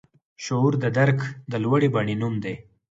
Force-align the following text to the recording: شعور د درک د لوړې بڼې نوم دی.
شعور 0.43 0.73
د 0.83 0.85
درک 0.97 1.19
د 1.51 1.53
لوړې 1.63 1.89
بڼې 1.95 2.15
نوم 2.21 2.35
دی. 2.43 2.55